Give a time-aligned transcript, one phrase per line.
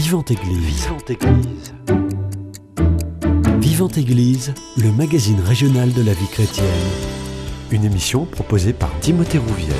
[0.00, 0.84] Vivante Église.
[0.84, 1.74] Vivante Église.
[3.58, 6.66] Vivante Église, le magazine régional de la vie chrétienne.
[7.72, 9.74] Une émission proposée par Timothée Rouvière.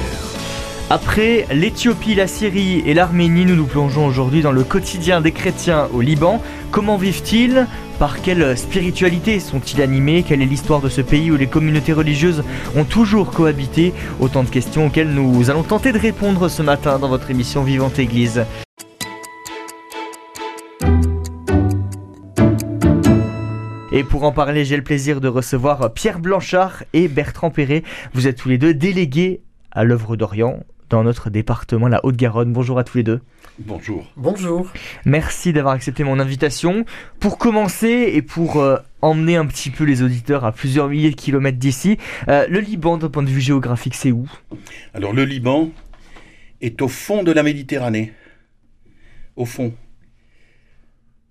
[0.91, 5.87] Après l'Éthiopie, la Syrie et l'Arménie, nous nous plongeons aujourd'hui dans le quotidien des chrétiens
[5.95, 6.43] au Liban.
[6.73, 7.69] Comment vivent-ils?
[8.01, 10.25] Par quelle spiritualité sont-ils animés?
[10.27, 12.43] Quelle est l'histoire de ce pays où les communautés religieuses
[12.75, 13.95] ont toujours cohabité?
[14.19, 18.01] Autant de questions auxquelles nous allons tenter de répondre ce matin dans votre émission Vivante
[18.01, 18.43] Église.
[23.99, 27.83] Et pour en parler, j'ai le plaisir de recevoir Pierre Blanchard et Bertrand Perret.
[28.15, 29.41] Vous êtes tous les deux délégués
[29.73, 32.53] à l'œuvre d'Orient dans notre département, la Haute-Garonne.
[32.53, 33.21] Bonjour à tous les deux.
[33.59, 34.07] Bonjour.
[34.17, 34.71] Bonjour.
[35.05, 36.85] Merci d'avoir accepté mon invitation.
[37.19, 41.17] Pour commencer et pour euh, emmener un petit peu les auditeurs à plusieurs milliers de
[41.17, 44.31] kilomètres d'ici, euh, le Liban, d'un point de vue géographique, c'est où?
[44.95, 45.73] Alors le Liban
[46.61, 48.13] est au fond de la Méditerranée.
[49.35, 49.75] Au fond.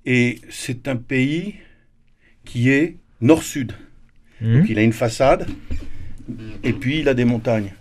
[0.05, 1.55] Et c'est un pays
[2.47, 3.73] qui est nord-sud.
[4.41, 5.47] Donc il a une façade
[6.63, 7.73] et puis il a des montagnes.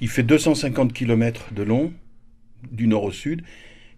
[0.00, 1.92] Il fait 250 km de long,
[2.70, 3.42] du nord au sud,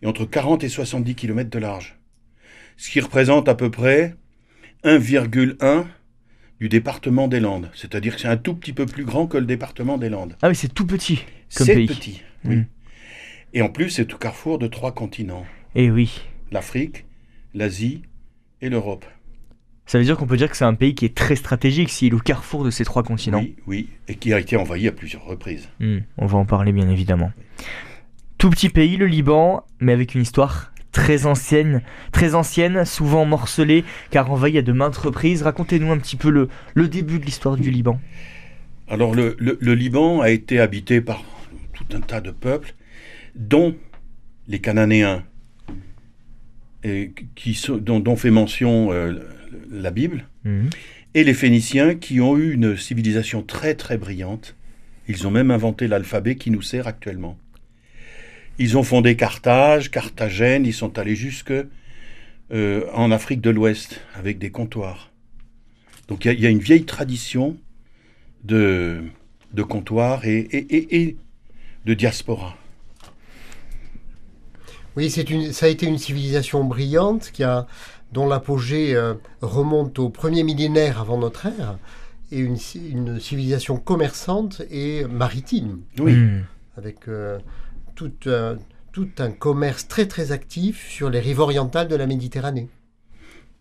[0.03, 1.99] et entre 40 et 70 km de large.
[2.77, 4.15] Ce qui représente à peu près
[4.85, 5.87] 1,1
[6.61, 7.71] du département des Landes.
[7.75, 10.37] C'est-à-dire que c'est un tout petit peu plus grand que le département des Landes.
[10.43, 11.25] Ah oui, c'est tout petit
[11.57, 12.57] comme C'est petit, oui.
[12.57, 12.67] Mm.
[13.55, 15.47] Et en plus, c'est au carrefour de trois continents.
[15.75, 16.21] Et oui.
[16.53, 17.07] L'Afrique,
[17.55, 18.03] l'Asie
[18.61, 19.07] et l'Europe.
[19.89, 22.13] Ça veut dire qu'on peut dire que c'est un pays qui est très stratégique s'il
[22.13, 23.41] est au carrefour de ces trois continents.
[23.41, 25.69] Oui, oui, et qui a été envahi à plusieurs reprises.
[25.81, 27.33] Hmm, on va en parler bien évidemment.
[28.37, 31.81] Tout petit pays, le Liban, mais avec une histoire très ancienne,
[32.13, 35.43] très ancienne, souvent morcelée, car envahi à de maintes reprises.
[35.43, 37.99] Racontez-nous un petit peu le, le début de l'histoire du Liban.
[38.89, 41.25] Alors le, le- le Liban a été habité par
[41.73, 42.75] tout un tas de peuples,
[43.35, 43.75] dont
[44.49, 45.25] les Cananéens,
[46.85, 49.19] et qui dont, dont fait mention euh,
[49.71, 50.69] la Bible, Hmm.
[51.15, 54.55] et les Phéniciens qui ont eu une civilisation très très brillante.
[55.09, 57.39] Ils ont même inventé l'alphabet qui nous sert actuellement.
[58.59, 61.53] Ils ont fondé Carthage, Carthagène, ils sont allés jusque
[62.51, 65.13] euh, en Afrique de l'Ouest avec des comptoirs.
[66.09, 67.57] Donc il y a- il y, a une vieille tradition
[68.45, 69.03] de,
[69.53, 71.17] de comptoirs et, et- et- et
[71.85, 72.57] de diaspora.
[74.99, 77.69] Oui, c'est une, ça a été une civilisation brillante qui a,
[78.13, 81.79] dont l'apogée euh, remonte au premier millénaire avant notre ère,
[82.33, 86.41] et une, une civilisation commerçante et maritime, Oui, Hmm.
[86.77, 87.39] avec euh,
[87.95, 88.57] tout, un,
[88.91, 92.69] tout un commerce très très actif sur les rives orientales de la Méditerranée,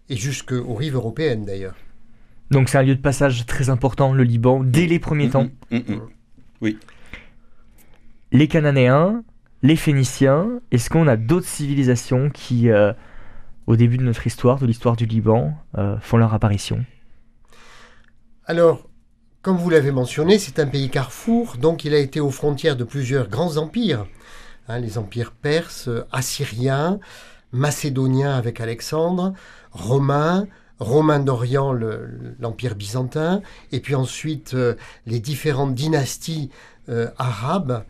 [0.10, 1.76] et jusqu'aux rives européennes d'ailleurs.
[2.50, 5.50] Donc c'est un lieu de passage très important, le Liban, dès les premiers temps.
[5.70, 5.78] Mm,
[6.64, 6.72] mm.
[8.32, 9.24] Les Cananéens,
[9.64, 12.94] les Phéniciens, est-ce qu'on a d'autres civilisations qui, euh,
[13.66, 16.86] au début de notre histoire, de l'histoire du Liban, euh, font leur apparition?
[18.46, 18.88] Alors,
[19.42, 22.84] comme vous l'avez mentionné, c'est un pays carrefour, donc il a été aux frontières de
[22.84, 24.06] plusieurs grands empires.
[24.68, 27.00] Hein, les empires perses, euh, assyriens,
[27.52, 29.34] macédoniens avec Alexandre,
[29.72, 30.48] romains,
[30.80, 33.42] romains d'Orient, le- l'empire byzantin,
[33.72, 34.56] et puis ensuite
[35.08, 36.52] les différentes dynasties
[37.18, 37.84] arabes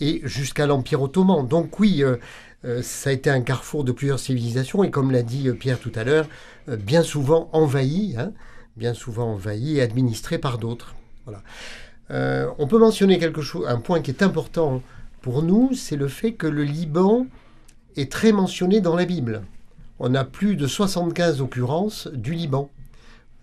[0.00, 1.46] et jusqu'à l'empire ottoman.
[1.46, 2.16] Donc oui, euh,
[2.64, 5.78] euh, ça a été un carrefour de plusieurs civilisations, et comme l'a dit euh, Pierre
[5.78, 6.26] tout à l'heure,
[6.68, 8.14] bien souvent envahi.
[8.18, 8.32] hein,
[8.76, 10.94] bien souvent envahi et administré par d'autres.
[11.26, 11.42] Voilà.
[12.58, 14.82] On peut mentionner quelque chose, un point qui est important
[15.22, 17.26] pour nous, c'est le fait que le Liban
[17.96, 19.42] est très mentionné dans la Bible.
[19.98, 22.70] On a plus de 75 occurrences du Liban.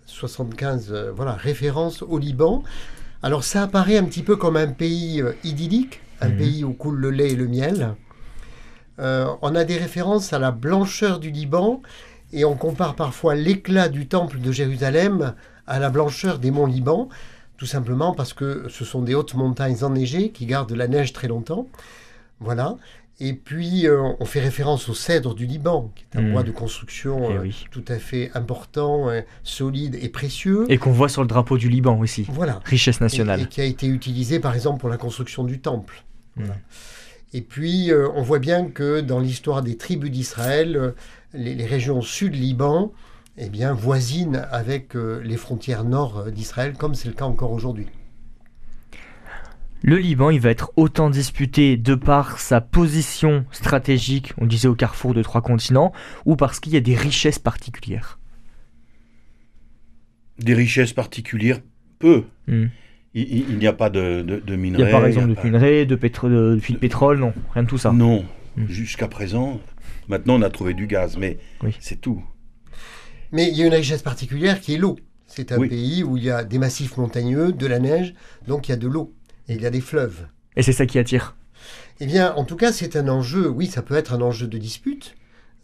[0.06, 2.62] 75 euh, voilà, références au Liban.
[3.22, 6.36] Alors ça apparaît un petit peu comme un pays idyllique, un Mhm.
[6.36, 7.94] pays où coule le lait et le miel.
[8.98, 11.80] Euh, on a des références à la blancheur du Liban
[12.32, 15.34] et on compare parfois l'éclat du temple de Jérusalem
[15.66, 17.08] à la blancheur des monts Liban,
[17.56, 21.28] tout simplement parce que ce sont des hautes montagnes enneigées qui gardent la neige très
[21.28, 21.66] longtemps.
[22.40, 22.76] Voilà.
[23.20, 26.32] Et puis, euh, on fait référence au cèdre du Liban, qui est un Mm.
[26.32, 27.64] bois de construction Eh euh, oui.
[27.72, 30.66] tout à fait important, euh, solide et précieux.
[30.68, 32.26] Et qu'on voit sur le drapeau du Liban aussi.
[32.28, 32.60] voilà.
[32.64, 33.40] Richesse nationale.
[33.40, 36.04] et qui a été utilisé, par exemple, pour la construction du temple.
[36.36, 36.54] Voilà.
[36.54, 36.58] Mm.
[37.34, 40.94] Et puis, euh, on voit bien que dans l'histoire des tribus d'Israël,
[41.34, 42.92] les, les régions sud-Liban
[43.36, 47.86] eh bien, voisinent avec les frontières nord d'Israël, comme c'est le cas encore aujourd'hui.
[49.82, 54.74] Le Liban, il va être autant disputé de par sa position stratégique, on disait au
[54.74, 55.92] carrefour de trois continents,
[56.26, 58.18] ou parce qu'il y a des richesses particulières.
[60.38, 61.60] Des richesses particulières,
[61.98, 62.24] peu.
[62.46, 62.66] Hmm.
[63.14, 64.82] Il, n'y a pas de, de, de Il minerais.
[64.84, 67.32] y a par exemple de a pas- minerais, de, pétro- de puits de pétrole, non,
[67.54, 67.92] rien de tout ça.
[67.92, 68.24] Non,
[68.56, 68.66] Mm.
[68.66, 69.60] Jusqu'à présent,
[70.08, 71.76] maintenant on a trouvé du gaz, mais Oui.
[71.78, 72.24] c'est tout.
[73.30, 74.96] Mais il y a une richesse particulière qui est l'eau.
[75.28, 75.68] C'est un Oui.
[75.68, 78.14] pays où il y a des massifs montagneux, de la neige,
[78.48, 79.14] donc il y a de l'eau.
[79.48, 80.26] Et il y a des fleuves.
[80.56, 81.36] Et c'est ça qui attire.
[82.00, 84.58] Eh bien, en tout cas, c'est un enjeu, oui, ça peut être un enjeu de
[84.58, 85.14] dispute,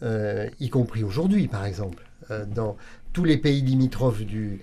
[0.02, 2.04] euh, y compris aujourd'hui, par exemple.
[2.30, 2.76] Euh, dans
[3.12, 4.60] tous les pays limitrophes du,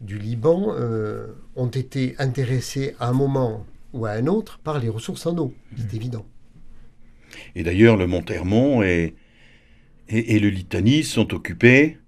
[0.00, 1.26] du Liban euh,
[1.56, 5.54] ont été intéressés à un moment ou à un autre par les ressources en eau,
[5.76, 6.26] c'est évident.
[7.54, 9.14] Et d'ailleurs, le Mont Hermon et,
[10.08, 11.98] et, et le Litanie sont occupés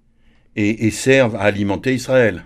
[0.55, 2.45] et, et servent à alimenter Israël.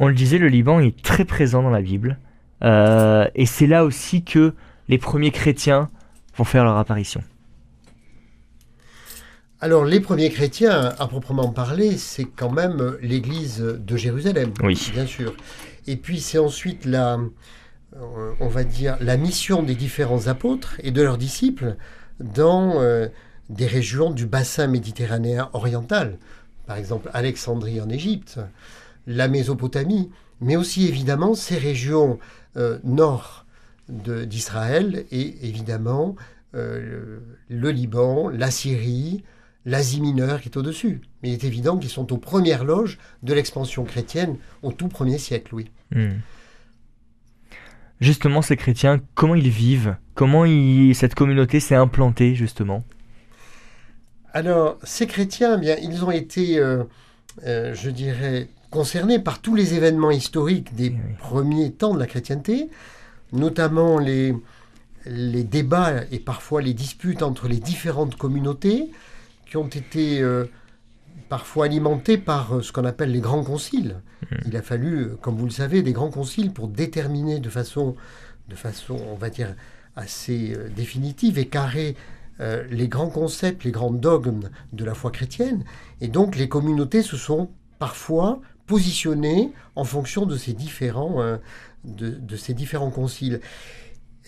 [0.00, 2.18] On le disait, le Liban est très présent dans la Bible.
[2.62, 4.54] Euh, et c'est là aussi que
[4.88, 5.90] les premiers chrétiens
[6.36, 7.22] vont faire leur apparition.
[9.60, 14.90] Alors, les premiers chrétiens, à proprement parler, c'est quand même l'église de Jérusalem, Oui.
[14.92, 15.34] bien sûr.
[15.86, 17.18] Et puis, c'est ensuite la,
[17.96, 21.76] euh, on va dire, la mission des différents apôtres et de leurs disciples
[22.20, 23.08] dans euh,
[23.48, 26.18] des régions du bassin méditerranéen oriental.
[26.66, 28.40] Par exemple, Alexandrie en Égypte,
[29.06, 30.10] la Mésopotamie,
[30.40, 32.18] mais aussi évidemment ces régions
[32.56, 33.44] euh, nord
[33.88, 36.16] d'Israël et évidemment
[36.54, 37.18] euh,
[37.48, 39.24] le, Liban, la Syrie,
[39.66, 41.00] l'Asie mineure qui est au-dessus.
[41.22, 45.18] Mais il est évident qu'ils sont aux premières loges de l'expansion chrétienne au tout premier
[45.18, 45.70] siècle, oui.
[45.90, 46.18] Hmm.
[48.00, 49.96] Justement, ces chrétiens, comment ils vivent?
[50.14, 52.84] Comment ils- cette communauté s'est implantée, justement?
[54.32, 56.84] Alors, ces chrétiens, eh bien, ils ont été, euh,
[57.46, 60.96] euh, je dirais, concernés par tous les événements historiques des Oui.
[61.18, 62.68] premiers temps de la chrétienté,
[63.32, 64.34] notamment les,
[65.06, 68.90] les débats et parfois les disputes entre les différentes communautés
[69.48, 70.46] qui ont été euh,
[71.28, 73.96] parfois alimentés par euh, ce qu'on appelle les grands conciles.
[74.46, 77.94] Il a fallu, euh, comme vous le savez, des grands conciles pour déterminer de façon,
[78.48, 79.54] de façon on va dire,
[79.94, 81.96] assez euh, définitive et carrée
[82.68, 85.62] les grands concepts, les grands dogmes de la foi chrétienne.
[86.00, 87.48] Et donc les communautés se sont
[87.78, 91.36] parfois positionnées en fonction de ces différents, euh,
[91.84, 93.40] de, de ces différents conciles.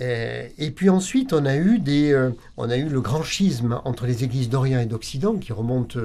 [0.01, 3.81] Euh, et puis ensuite, on a eu des, euh, on a eu le grand schisme
[3.85, 5.99] entre les églises d'Orient et d'Occident qui remonte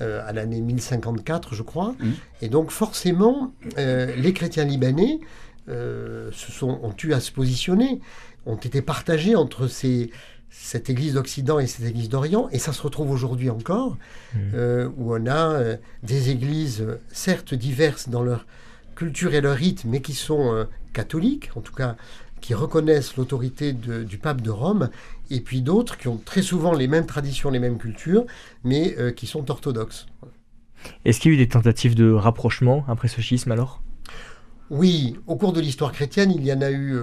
[0.00, 1.94] à l'année 1054, je crois.
[2.00, 2.14] Mhm.
[2.40, 5.20] Et donc forcément, les chrétiens libanais
[5.68, 8.00] se sont, ont eu à se positionner,
[8.44, 10.10] ont été partagés entre ces,
[10.54, 13.96] cette église d'Occident et cette église d'Orient, et ça se retrouve aujourd'hui encore,
[14.34, 14.40] Mhm.
[14.54, 18.46] euh, où on a euh, des églises, euh, certes diverses dans leur
[18.94, 21.96] culture et leur rite, mais qui sont euh, catholiques, en tout cas
[22.42, 24.90] qui reconnaissent l'autorité du pape de Rome,
[25.30, 28.26] et puis d'autres qui ont très souvent les mêmes traditions, les mêmes cultures,
[28.64, 30.06] mais qui sont orthodoxes.
[31.04, 33.80] Est-ce qu'il y a eu des tentatives de rapprochement après ce schisme alors?
[34.70, 36.96] Oui, au cours de l'histoire chrétienne, il y en a eu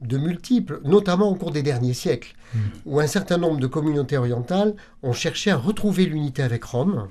[0.00, 2.58] de multiples, notamment au cours des derniers siècles, Mm.
[2.86, 4.74] où un certain nombre de communautés orientales
[5.04, 7.06] ont cherché à retrouver l'unité avec Rome.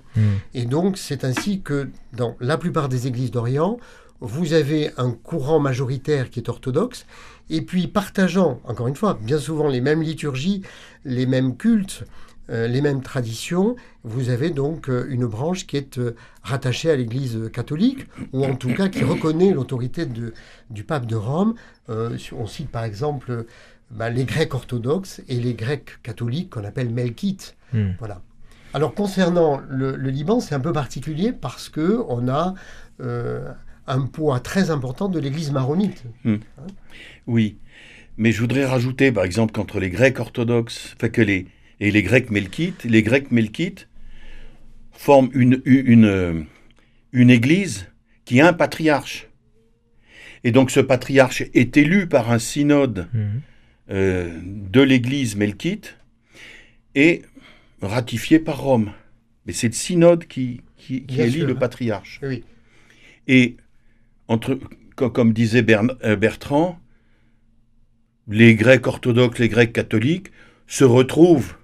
[0.53, 3.77] Et donc, c'est ainsi que dans la plupart des églises d'Orient,
[4.19, 7.05] vous avez un courant majoritaire qui est orthodoxe,
[7.49, 10.61] et puis partageant, encore une fois, bien souvent les mêmes liturgies,
[11.05, 12.03] les mêmes cultes,
[12.49, 17.49] les mêmes traditions, vous avez donc euh, une branche qui est euh, rattachée à l'Église
[17.53, 21.55] catholique, ou en tout cas qui reconnaît l'autorité du pape de Rome.
[21.89, 23.47] Euh, on cite par exemple euh,
[23.91, 27.55] bah, les Grecs orthodoxes et les Grecs catholiques qu'on appelle melkites.
[27.73, 27.91] Hmm.
[27.99, 28.21] Voilà.
[28.73, 32.53] Alors concernant le, le Liban, c'est un peu particulier parce que on a
[33.01, 33.51] euh,
[33.87, 36.03] un poids très important de l'Église maronite.
[37.25, 37.57] Oui.
[38.17, 41.47] Mais je voudrais rajouter, par exemple, qu'entre les Grecs orthodoxes enfin, que les,
[41.79, 43.87] et les Grecs melkites, les Grecs melkites
[44.91, 46.45] forment une, une,
[47.13, 47.87] une église
[48.25, 49.27] qui a un patriarche.
[50.43, 53.41] Et donc ce patriarche est élu par un synode Mhm.
[53.91, 55.97] euh, de l'église melkite
[56.95, 57.23] et
[57.81, 58.91] ratifié par Rome.
[59.45, 61.59] Mais c'est le synode qui, qui, élit sûr, le hein.
[61.59, 62.19] patriarche.
[62.23, 62.43] Oui.
[63.27, 63.57] Et
[64.27, 64.59] entre,
[64.95, 66.79] co- comme disait Bern- euh, Bertrand,
[68.27, 70.31] les Grecs orthodoxes, les Grecs catholiques
[70.67, 71.55] se retrouvent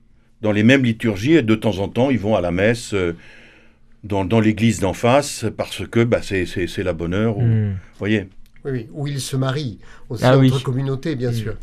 [0.45, 3.15] dans les mêmes liturgies et de temps en temps ils vont à la messe euh,
[4.03, 6.45] dans, dans l'église d'en face parce que bah, c'est,
[6.83, 7.37] la bonne heure.
[7.39, 7.69] ou- Hmm.
[7.71, 8.29] Vous voyez
[8.63, 10.51] Oui, oui, où ils se marient aussi Ah oui.
[10.51, 11.33] entre communautés, bien Mm.
[11.43, 11.55] sûr.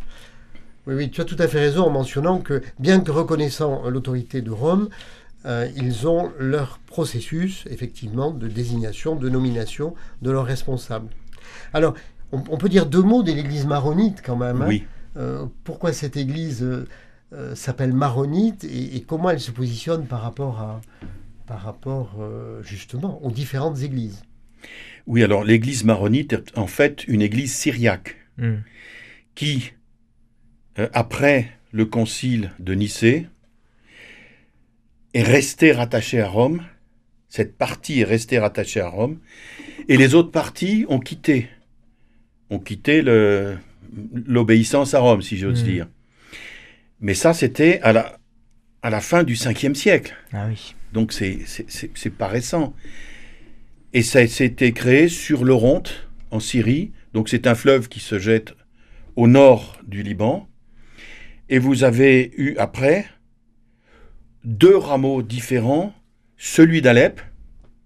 [0.89, 4.43] Oui, oui, tu as tout à fait raison en mentionnant que, bien que reconnaissant l'autorité
[4.43, 4.89] de Rome,
[5.47, 11.07] euh, ils ont leur processus, effectivement, de désignation, de nomination de leurs responsables.
[11.73, 11.95] Alors,
[12.33, 14.61] on, on peut dire deux mots de l'église maronite quand même.
[14.63, 14.67] hein.
[14.69, 14.83] Oui.
[15.17, 16.89] Euh, pourquoi cette église euh,
[17.33, 20.81] euh, s'appelle maronite et, et comment elle se positionne par rapport à
[21.47, 24.23] par rapport euh, justement aux différentes églises.
[25.07, 28.61] Oui, alors l'église maronite est en fait une église syriaque Hmm.
[29.35, 29.73] qui
[30.79, 33.27] euh, après le concile de Nicée,
[35.15, 36.63] est restée rattachée à Rome.
[37.29, 39.19] Cette partie est restée rattachée à Rome.
[39.89, 41.49] Et les autres parties ont quitté.
[42.51, 43.03] Ont quitté
[44.27, 45.67] l'obéissance à Rome, si j'ose Hmm.
[45.67, 45.89] dire.
[47.03, 48.19] Mais ça, c'était à la,
[48.81, 50.15] à la fin du 5e siècle.
[50.33, 50.75] Ah oui.
[50.93, 52.75] Donc c'est pas récent.
[53.93, 56.93] Et ça s'était créé sur l'Oronte, en Syrie.
[57.13, 58.55] Donc c'est un fleuve qui se jette
[59.17, 60.49] au nord du Liban.
[61.49, 63.07] Et vous avez eu après
[64.45, 65.93] deux rameaux différents,
[66.37, 67.21] celui d'Alep,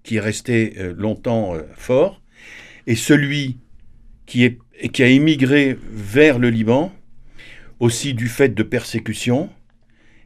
[0.02, 2.22] qui est resté euh, longtemps euh, fort,
[2.86, 3.58] et celui
[4.26, 4.58] qui, est,
[4.92, 6.92] qui a émigré vers le Liban,
[7.80, 9.50] aussi du fait de persécutions,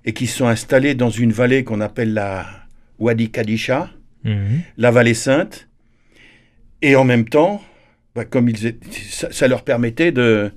[0.04, 2.46] et qui sont installés dans une vallée qu'on appelle la
[2.98, 3.90] Wadi Kadisha,
[4.24, 4.60] Mhm.
[4.76, 5.68] la vallée sainte,
[6.82, 7.62] et en même temps,
[8.14, 10.52] bah, comme ils étaient- ça, ça leur permettait de,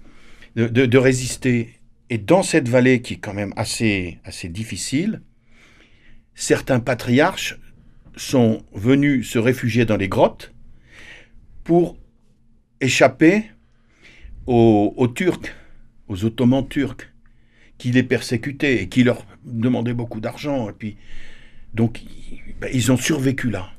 [0.55, 1.69] de, de- de résister.
[2.09, 5.21] Et dans cette vallée qui est quand même assez, assez difficile,
[6.35, 7.57] certains patriarches
[8.15, 10.53] sont venus se réfugier dans les grottes
[11.63, 11.97] pour
[12.81, 13.45] échapper
[14.45, 15.53] aux, aux Turcs,
[16.13, 17.11] aux Ottomans turcs,
[17.77, 20.69] qui les persécutaient et qui leur demandaient beaucoup d'argent.
[20.69, 20.97] Et puis,
[21.73, 23.71] donc, ils- ben, ils ont survécu là.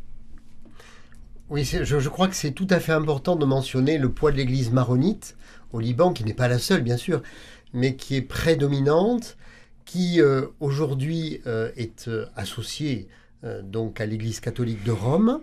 [1.50, 4.71] Oui, je, crois que c'est tout à fait important de mentionner le poids de l'Église
[4.73, 5.37] maronite
[5.73, 7.23] au Liban, qui n'est pas la seule, bien sûr,
[7.73, 9.37] mais qui est prédominante,
[9.85, 13.09] qui euh, aujourd'hui euh, est euh, associée
[13.62, 15.41] donc à l'Église catholique de Rome,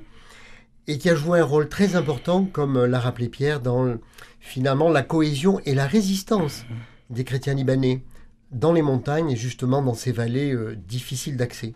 [0.88, 3.96] et qui a joué un rôle très important, comme l'a rappelé Pierre, dans
[4.42, 6.66] finalement la cohésion et la résistance
[7.10, 8.04] des chrétiens libanais
[8.52, 11.74] dans les montagnes et justement dans ces vallées euh, difficiles d'accès.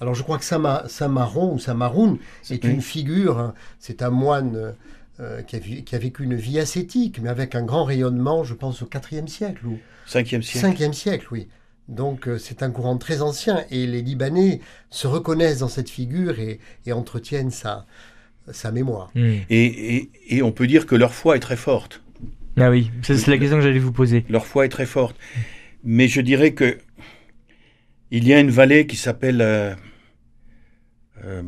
[0.00, 2.18] Alors je crois que Sama- Samaron ou Samaroun
[2.50, 2.70] est Oui.
[2.70, 4.74] une figure, hein, c'est un moine
[5.20, 8.44] euh, qui, a, vu- qui a vécu une vie ascétique, mais avec un grand rayonnement,
[8.44, 10.66] je pense, au IVe siècle ou Cinquième siècle.
[10.82, 11.48] 5e siècle, oui.
[11.88, 16.38] Donc euh, c'est un courant très ancien et les Libanais se reconnaissent dans cette figure
[16.38, 17.86] et, et entretiennent sa,
[18.52, 19.10] sa mémoire.
[19.14, 19.40] Mhm.
[19.50, 22.02] Et, et- et on peut dire que leur foi est très forte.
[22.56, 24.24] Ah oui, c'est la question que j'allais vous poser.
[24.28, 25.16] Leur foi est très forte.
[25.82, 26.78] Mais je dirais que
[28.10, 29.74] il y a une vallée qui s'appelle euh,
[31.24, 31.42] euh,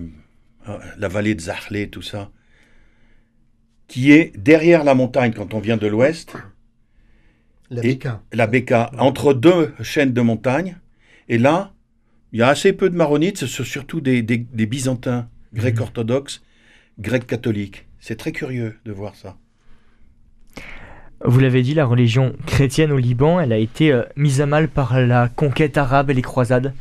[0.98, 2.30] la vallée de Zahlé, tout ça,
[3.88, 6.32] qui est derrière la montagne quand on vient de l'ouest,
[7.70, 8.22] La Beka.
[8.32, 10.76] la Beka, entre deux chaînes de montagnes.
[11.28, 11.72] Et là,
[12.32, 15.80] il y a assez peu de maronites, ce sont surtout des, des- des byzantins, grecs
[15.80, 16.42] orthodoxes,
[16.98, 17.86] grecs catholiques.
[18.00, 19.36] C'est très curieux de voir ça.
[21.24, 24.68] Vous l'avez dit, la religion chrétienne au Liban, elle a été euh, mise à mal
[24.68, 26.74] par la conquête arabe et les croisades.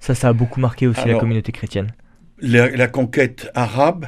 [0.00, 1.92] Ça, ça a beaucoup marqué aussi la communauté chrétienne.
[2.40, 4.06] La, la conquête arabe,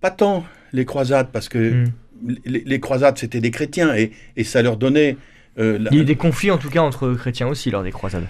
[0.00, 2.36] pas tant les croisades, parce que Mhm.
[2.44, 5.16] les, les croisades, c'était des chrétiens, et, et ça leur donnait...
[5.58, 7.82] euh, la- Il y a eu des conflits en tout cas entre chrétiens aussi lors
[7.84, 8.26] des croisades.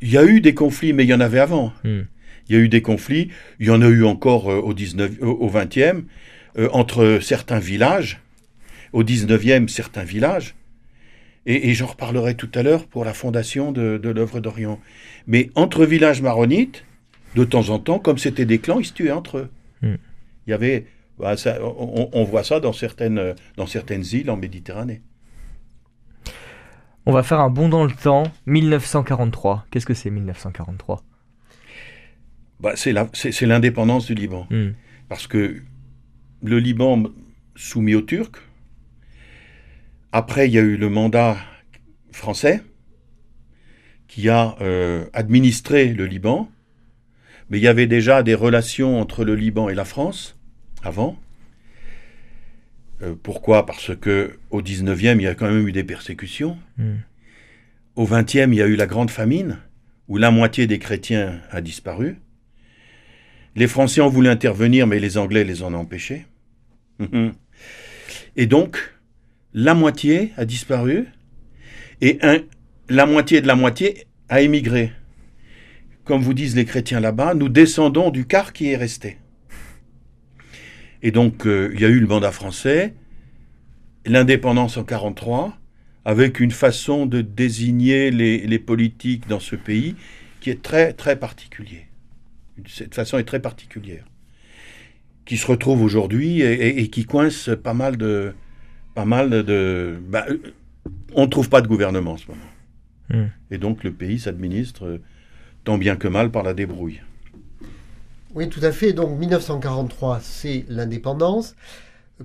[0.00, 1.72] il y a eu des conflits, mais il y en avait avant.
[1.84, 2.06] Mhm.
[2.48, 3.28] Il y a eu des conflits,
[3.60, 6.04] il y en a eu encore euh, au, 19, au au 20e,
[6.58, 8.20] euh, entre certains villages,
[8.92, 10.54] au 19e, certains villages,
[11.46, 14.80] et, et j'en reparlerai tout à l'heure pour la fondation de, de l'œuvre d'Orient.
[15.26, 16.84] Mais entre villages maronites,
[17.34, 19.50] de temps en temps, comme c'était des clans, ils se tuaient entre eux.
[19.82, 19.96] Hmm.
[20.46, 20.86] Il y avait,
[21.18, 25.02] bah, ça, on, on voit ça dans certaines, dans certaines îles en Méditerranée.
[27.08, 28.24] On va faire un bond dans le temps.
[28.46, 29.66] 1943.
[29.70, 31.02] Qu'est-ce que c'est 1943
[32.60, 34.46] Bah, c'est l'indépendance du Liban.
[34.50, 34.74] Mhm.
[35.08, 35.62] parce que
[36.42, 37.04] le Liban
[37.54, 38.42] soumis aux Turcs,
[40.12, 41.36] après il y a eu le mandat
[42.12, 42.62] français
[44.08, 46.50] qui a euh, administré le Liban,
[47.50, 50.36] mais il y avait déjà des relations entre le Liban et la France
[50.82, 51.18] avant.
[53.02, 53.64] Euh, pourquoi?
[53.66, 56.58] Parce que au 19e, il y a quand même eu des persécutions.
[56.78, 57.00] Mhm.
[57.96, 59.58] Au 20e, il y a eu la grande famine,
[60.08, 62.16] où la moitié des chrétiens a disparu.
[63.58, 66.26] Les Français ont voulu intervenir, mais les Anglais les en ont empêchés.
[68.36, 68.78] Et donc,
[69.52, 71.06] la moitié a disparu,
[72.00, 72.20] et
[72.88, 74.92] la moitié de la moitié a émigré.
[76.04, 79.18] Comme vous disent les chrétiens là-bas, nous descendons du quart qui est resté.
[81.02, 82.94] Et donc, euh, il y a eu le mandat français,
[84.06, 85.58] l'indépendance en 43,
[86.04, 89.96] avec une façon de désigner les, les politiques dans ce pays
[90.40, 91.87] qui est très, très particulier.
[92.66, 94.04] Cette façon est très particulière.
[95.24, 98.32] Qui se retrouve aujourd'hui et, et- et qui coince pas mal de.
[98.94, 100.38] Pas mal de bah, euh,
[101.14, 102.40] on ne trouve pas de gouvernement en ce moment.
[103.10, 103.28] Hmm.
[103.50, 104.98] Et donc le pays s'administre euh,
[105.64, 107.00] tant bien que mal par la débrouille.
[108.34, 108.92] Oui, tout à fait.
[108.92, 111.54] Donc 1943, c'est l'indépendance.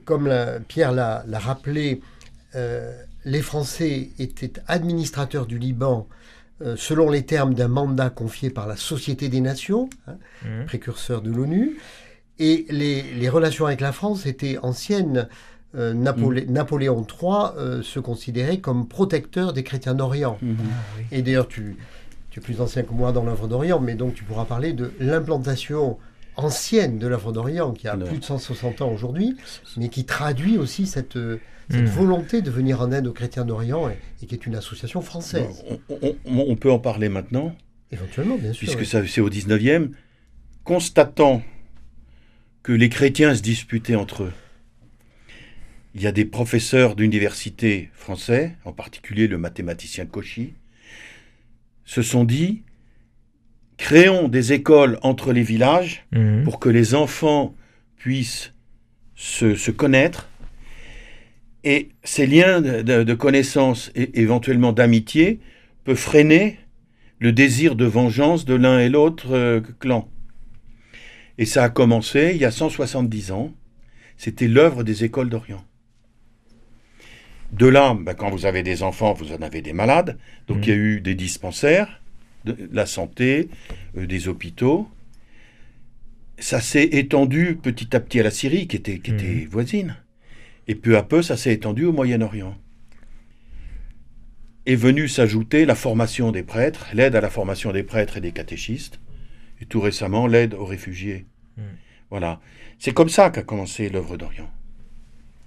[0.06, 2.02] Comme la- Pierre l'a l'a rappelé,
[2.56, 2.92] euh,
[3.26, 6.14] les Français étaient administrateurs du Liban euh,
[6.76, 10.66] selon les termes d'un mandat confié par la Société des Nations, hein, Mhm.
[10.66, 11.78] précurseur de l'ONU,
[12.40, 15.28] et les, les relations avec la France étaient anciennes.
[15.76, 20.38] Euh, Napolé- Napoléon III euh, se considérait comme protecteur des chrétiens d'Orient.
[20.42, 20.56] Mhm.
[21.12, 21.76] Et d'ailleurs, tu,
[22.30, 24.92] tu es plus ancien que moi dans l'œuvre d'Orient, mais donc tu pourras parler de
[25.00, 25.98] l'implantation
[26.36, 29.36] ancienne de l'œuvre d'Orient, qui a plus de 160 ans aujourd'hui,
[29.78, 31.88] mais qui traduit aussi cette, euh, cette Mhm.
[31.88, 35.64] volonté de venir en aide aux chrétiens d'Orient et, et qui est une association française.
[35.70, 37.56] On, on- on- on peut en parler maintenant,
[37.92, 38.60] Éventuellement, bien sûr.
[38.76, 39.08] puisque oui.
[39.08, 39.92] c'est au 19e,
[40.64, 41.42] constatant
[42.64, 44.34] que les chrétiens se disputaient entre eux.
[45.96, 50.54] Il y a des professeurs d'université français, en particulier le mathématicien Cauchy,
[51.86, 52.64] se sont dit
[53.78, 56.44] créons des écoles entre les villages Mhm.
[56.44, 57.56] pour que les enfants
[57.98, 58.54] puissent
[59.16, 60.28] se, se connaître
[61.64, 65.40] et ces liens de, de- de connaissance et éventuellement d'amitié
[65.86, 66.60] peuvent freiner
[67.20, 70.10] le désir de vengeance de l'un et l'autre euh, clan.
[71.38, 73.54] Et ça a commencé il y a 170 ans.
[74.18, 75.64] C'était l'œuvre des écoles d'Orient.
[77.54, 80.18] De là, ben, quand vous avez des enfants, vous en avez des malades.
[80.48, 80.64] Donc Mhm.
[80.64, 82.02] il y a eu des dispensaires,
[82.46, 83.50] de la santé,
[83.98, 84.88] euh, des hôpitaux.
[86.40, 89.18] Ça s'est étendu petit à petit à la Syrie, qui était, qui Mhm.
[89.20, 89.96] était voisine.
[90.68, 92.58] Et peu à peu, ça s'est étendu au Moyen-Orient.
[94.66, 98.32] Est venue s'ajouter la formation des prêtres, l'aide à la formation des prêtres et des
[98.32, 99.00] catéchistes,
[99.62, 101.26] et tout récemment l'aide aux réfugiés.
[101.58, 101.64] Mhm.
[102.10, 102.40] Voilà.
[102.80, 104.50] C'est comme ça qu'a commencé l'œuvre d'Orient.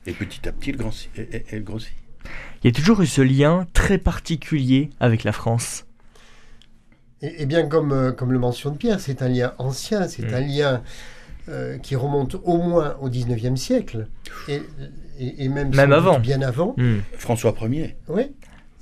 [0.06, 1.92] Et petit à petit, elle, grossit- elle- elle- elle grossit.
[2.62, 5.85] Il y a toujours eu ce lien très particulier avec la France.
[7.22, 10.34] Et, et bien comme, euh, comme le mentionne Pierre, c'est un lien ancien, c'est Mm.
[10.34, 10.82] un lien
[11.48, 14.08] euh, qui remonte au moins au 19e siècle,
[14.48, 14.60] et,
[15.18, 16.18] et- et même, avant.
[16.18, 16.74] bien avant.
[16.76, 17.02] Mhm.
[17.16, 17.96] François Ier.
[18.08, 18.32] Oui.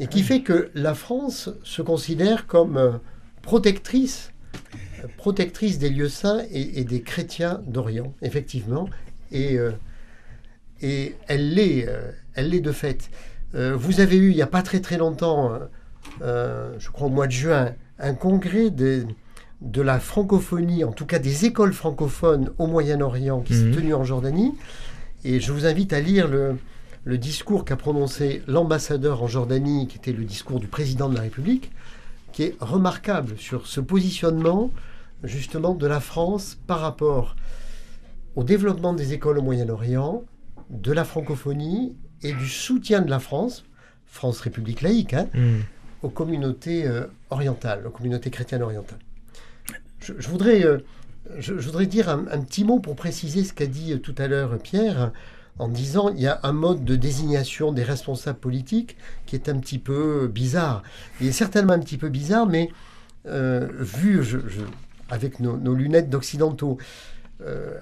[0.00, 2.92] Et qui fait que la France se considère comme euh,
[3.42, 4.32] protectrice,
[5.18, 8.88] protectrice des lieux saints et, et des chrétiens d'Orient, effectivement.
[9.30, 9.70] Et, euh,
[10.80, 13.10] et elle l'est, euh, elle l'est de fait.
[13.54, 15.52] Euh, vous avez eu, il n'y a pas très très longtemps,
[16.20, 19.04] je crois au mois de juin, un congrès de,
[19.60, 23.74] de la francophonie, en tout cas des écoles francophones au Moyen-Orient qui s'est Mhm.
[23.74, 24.54] tenu en Jordanie.
[25.24, 26.56] Et je vous invite à lire le,
[27.04, 31.22] le discours qu'a prononcé l'ambassadeur en Jordanie, qui était le discours du président de la
[31.22, 31.70] République,
[32.32, 34.70] qui est remarquable sur ce positionnement
[35.22, 37.36] justement de la France par rapport
[38.36, 40.22] au développement des écoles au Moyen-Orient,
[40.70, 43.64] de la francophonie et du soutien de la France,
[44.06, 45.62] France République laïque, hein, Mhm.
[46.04, 48.98] Aux communautés euh, orientales, aux communautés chrétiennes orientales.
[50.00, 50.78] Je, voudrais, euh,
[51.38, 54.58] je, voudrais dire un, petit mot pour préciser ce qu'a dit euh, tout à l'heure
[54.58, 55.12] Pierre,
[55.58, 59.58] en disant il y a un mode de désignation des responsables politiques qui est un
[59.58, 60.82] petit peu bizarre.
[61.22, 62.70] Il est certainement un petit peu bizarre, mais
[63.24, 64.20] vu
[65.08, 66.76] avec nos, lunettes d'occidentaux,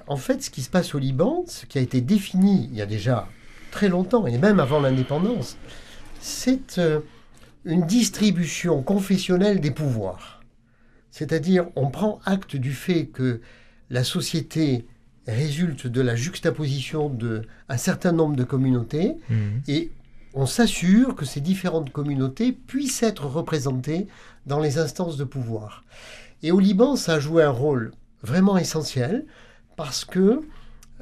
[0.07, 2.83] en fait, ce qui se passe au Liban, ce qui a été défini il y
[2.83, 3.27] a déjà
[3.73, 5.57] très longtemps, et même avant l'indépendance,
[6.21, 6.79] c'est
[7.65, 10.41] une distribution confessionnelle des pouvoirs.
[11.11, 13.41] C'est-à-dire, on prend acte du fait que
[13.91, 14.87] la société
[15.29, 19.63] résulte de la juxtaposition de un certain nombre de communautés Mhm.
[19.69, 19.91] et
[20.35, 24.07] on s'assure que ces différentes communautés puissent être représentées
[24.47, 25.85] dans les instances de pouvoir.
[26.43, 29.27] Et au Liban, ça a joué un rôle vraiment essentiel
[29.77, 30.41] parce que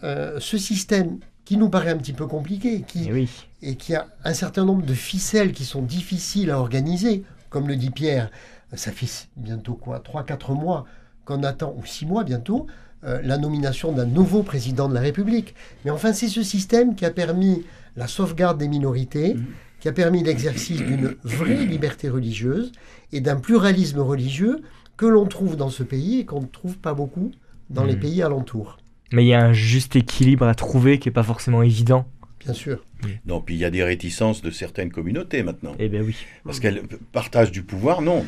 [0.02, 3.30] euh, ce système qui nous paraît un petit peu compliqué, qui, Eh oui.
[3.62, 7.76] Et qui a un certain nombre de ficelles qui sont difficiles à organiser, comme le
[7.76, 8.30] dit Pierre,
[8.74, 10.86] ça fait bientôt quoi 3-4 mois
[11.24, 12.66] qu'on attend, ou 6 mois bientôt,
[13.04, 15.54] euh, la nomination d'un nouveau président de la République.
[15.84, 17.64] Mais enfin, c'est ce système qui a permis
[17.96, 19.46] la sauvegarde des minorités, Mhm.
[19.80, 22.72] qui a permis l'exercice d'une vraie liberté religieuse
[23.12, 24.60] et d'un pluralisme religieux
[24.96, 27.30] que l'on trouve dans ce pays et qu'on ne trouve pas beaucoup
[27.70, 28.00] dans les Mhm.
[28.00, 28.78] pays alentours,
[29.12, 32.04] Mais il y a un juste équilibre à trouver qui est pas forcément évident.
[32.40, 32.84] Bien sûr.
[33.26, 35.74] Non, puis il y a des réticences de certaines communautés maintenant.
[35.78, 36.16] Eh ben oui.
[36.44, 38.24] Parce qu'elles partagent du pouvoir, non.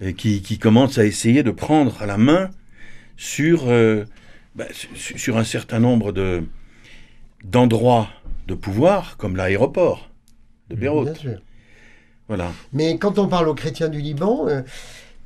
[0.00, 2.50] Et qui, qui commencent à essayer de prendre à la main
[3.16, 4.04] sur, euh,
[4.56, 6.42] bah, sur un certain nombre de,
[7.44, 8.08] d'endroits
[8.48, 10.10] de pouvoir, comme l'aéroport
[10.70, 11.04] de Beyrouth.
[11.04, 11.42] Bien sûr.
[12.28, 12.52] Voilà.
[12.72, 14.62] Mais quand on parle aux chrétiens du Liban, euh,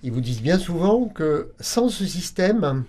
[0.03, 2.85] ils vous disent bien souvent que sans ce système,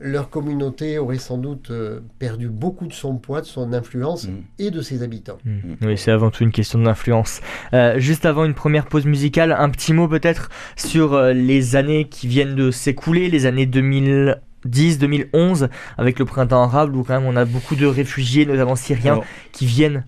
[0.00, 4.32] leur communauté aurait sans doute euh, perdu beaucoup de son poids, de son influence Mm.
[4.58, 5.38] et de ses habitants.
[5.44, 5.76] Mhm.
[5.82, 7.40] Oui, c'est avant tout une question d'influence.
[7.72, 12.08] Euh, juste avant une première pause musicale, un petit mot peut-être sur euh, les années
[12.08, 17.36] qui viennent de s'écouler, les années 2010-2011, avec le printemps arabe, où quand même on
[17.36, 20.04] a beaucoup de réfugiés, notamment syriens, Alors, qui viennent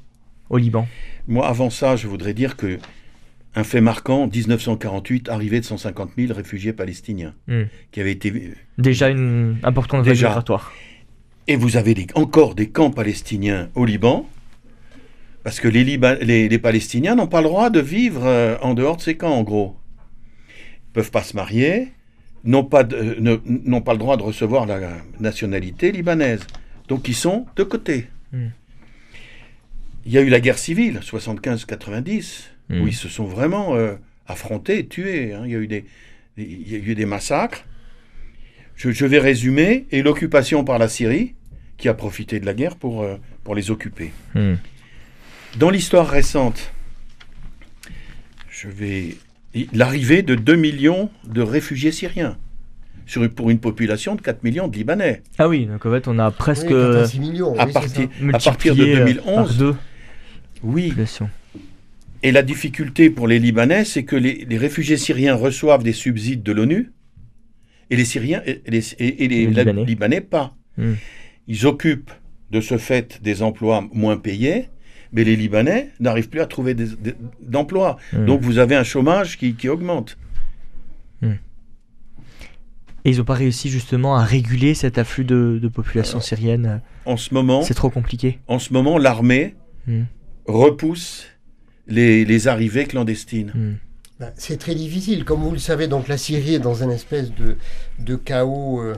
[0.51, 0.87] au Liban.
[1.29, 2.79] Moi, avant ça, je voudrais dire que
[3.57, 7.65] un fait marquant, 1948, arrivée de 150 000 réfugiés palestiniens, Hmm.
[7.91, 8.53] qui avaient été...
[8.79, 10.73] Déjà une importante vague migratoire.
[11.49, 14.29] Et vous avez des- encore des camps palestiniens au Liban,
[15.43, 18.75] parce que les, Liba- les- les Palestiniens n'ont pas le droit de vivre euh, en
[18.75, 19.77] dehors de ces camps, en gros.
[20.89, 21.89] Ils peuvent pas se marier,
[22.45, 24.81] n'ont pas, de- euh, ne- n'ont pas le droit de recevoir la
[25.19, 26.41] nationalité libanaise.
[26.89, 28.07] Donc ils sont de côté.
[28.33, 28.49] Hmm.
[30.05, 32.81] Il y a eu la guerre civile, 75-90, Hmm.
[32.83, 33.95] où ils se sont vraiment euh,
[34.27, 35.33] affrontés, tués.
[35.33, 35.43] hein.
[35.45, 35.85] Il, y a eu des,
[36.37, 37.65] il y a eu des massacres.
[38.75, 39.87] Je, je vais résumer.
[39.93, 41.35] Et l'occupation par la Syrie,
[41.77, 44.13] qui a profité de la guerre pour, euh, pour les occuper.
[44.35, 44.55] Hmm.
[45.59, 46.73] Dans l'histoire récente,
[48.51, 49.17] je vais
[49.73, 52.37] l'arrivée de 2 millions de réfugiés syriens
[53.07, 55.23] sur, pour une population de 4 millions de Libanais.
[55.39, 57.59] Ah oui, donc en fait on a presque Oui, 86 millions.
[57.59, 59.75] À oui, partir, à partir de multiplié euh, 2011, par deux
[60.63, 60.89] oui.
[60.89, 61.31] population.
[62.27, 66.43] Et la difficulté pour les Libanais, c'est que les, les réfugiés syriens reçoivent des subsides
[66.43, 66.91] de l'ONU
[67.91, 69.85] et les Syriens et les, et- et les Les la- Libanais.
[69.85, 70.57] Libanais pas.
[70.77, 70.95] Hmm.
[71.47, 72.11] Ils occupent
[72.51, 74.71] de ce fait des emplois moins payés,
[75.13, 76.75] mais les Libanais n'arrivent plus à trouver
[77.41, 77.97] d'emplois.
[78.13, 78.25] Hmm.
[78.27, 80.19] Donc vous avez un chômage qui, qui augmente.
[83.05, 86.83] Et ils n'ont pas réussi justement à réguler cet afflux de, de population syrienne?
[87.05, 88.41] En ce moment, C'est trop compliqué.
[88.49, 89.55] en ce moment, l'armée
[89.87, 90.03] Hmm.
[90.49, 91.29] repousse
[91.89, 93.53] les, les arrivées clandestines.
[93.55, 93.75] Hmm.
[94.19, 95.25] Ben, C'est très difficile.
[95.25, 97.57] Comme vous le savez, donc la Syrie est dans un espèce de,
[97.99, 98.95] de chaos euh,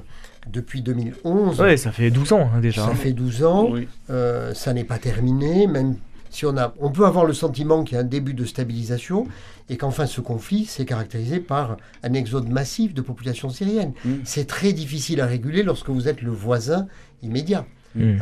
[0.51, 1.61] depuis 2011.
[1.61, 2.85] Ouais, ça fait 12 ans hein, déjà.
[2.85, 3.69] Ça fait 12 ans.
[3.71, 3.89] Oui.
[4.11, 5.97] Euh, ça n'est pas terminé, même
[6.31, 9.27] si on a, on peut avoir le sentiment qu'il y a un début de stabilisation
[9.69, 13.93] et qu'enfin ce conflit s'est caractérisé par un exode massif de population syrienne.
[14.05, 14.13] Mm.
[14.25, 16.87] C'est très difficile à réguler lorsque vous êtes le voisin
[17.23, 17.67] immédiat.
[17.97, 18.19] Hein,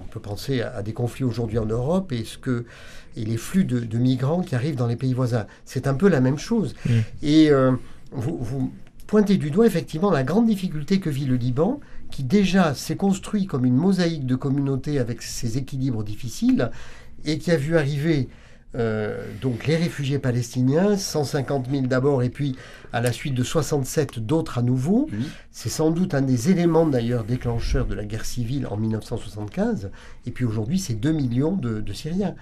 [0.00, 2.64] on peut penser à, à des conflits aujourd'hui en Europe et, ce que,
[3.16, 5.46] et les flux de, de migrants qui arrivent dans les pays voisins.
[5.64, 6.74] C'est un peu la même chose.
[7.22, 7.72] Et euh,
[8.10, 8.72] vous, vous
[9.06, 13.46] pointez du doigt effectivement la grande difficulté que vit le Liban, qui déjà s'est construit
[13.46, 16.70] comme une mosaïque de communautés avec ses équilibres difficiles
[17.24, 18.28] et qui a vu arriver
[18.74, 22.56] euh, donc les réfugiés palestiniens, 150 000 d'abord et puis
[22.92, 25.08] à la suite de 67 d'autres à nouveau.
[25.12, 25.28] Oui.
[25.50, 29.90] C'est sans doute un des éléments d'ailleurs déclencheurs de la guerre civile en 1975.
[30.26, 32.34] Et puis aujourd'hui, c'est 2 millions de, de Syriens.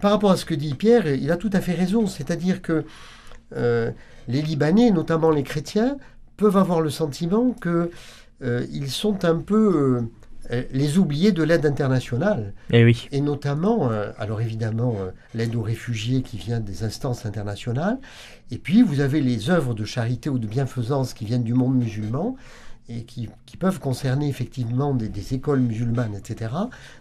[0.00, 2.06] Par rapport à ce que dit Pierre, il a tout à fait raison.
[2.06, 2.84] C'est-à-dire que
[3.54, 3.90] euh,
[4.26, 5.98] les Libanais, notamment les chrétiens,
[6.36, 7.90] peuvent avoir le sentiment que
[8.42, 10.02] euh, sont un peu
[10.72, 12.52] les oubliés de l'aide internationale.
[12.70, 13.08] Eh oui.
[13.12, 17.98] Et notamment, euh, alors évidemment, euh, l'aide aux réfugiés qui vient des instances internationales.
[18.50, 21.76] Et puis, vous avez les œuvres de charité ou de bienfaisance qui viennent du monde
[21.76, 22.36] musulman
[22.88, 26.52] et qui, qui peuvent concerner effectivement des, des écoles musulmanes, etc.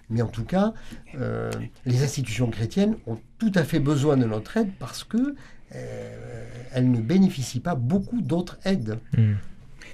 [0.09, 0.73] Mais en tout cas,
[1.19, 1.51] euh,
[1.85, 5.35] les institutions chrétiennes ont tout à fait besoin de notre aide parce que
[5.73, 8.97] euh, elles ne bénéficient pas beaucoup d'autres aides.
[9.15, 9.33] Hmm.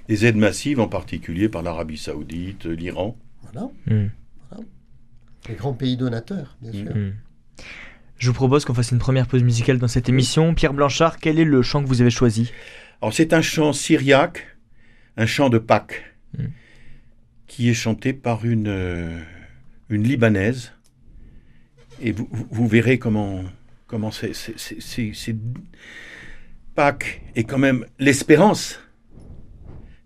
[0.08, 3.16] Des aides massives, en particulier par l'Arabie Saoudite, l'Iran.
[3.52, 4.08] Voilà, Hmm.
[5.48, 6.94] les grands pays donateurs, bien sûr.
[6.94, 7.12] Hmm.
[8.18, 10.54] Je vous propose qu'on fasse une première pause musicale dans cette émission.
[10.54, 12.52] Pierre Blanchard, quel est le chant que vous avez choisi?
[13.00, 14.46] Alors c'est un chant syriaque,
[15.16, 16.04] un chant de Pâques,
[17.48, 19.18] qui est chanté par une, euh,
[19.88, 20.72] une Libanaise.
[22.00, 23.42] Et vous, vous- vous verrez comment,
[23.88, 25.36] comment c'est, c'est- c'est- c'est- c'est-
[26.76, 28.80] Pâques est quand même l'espérance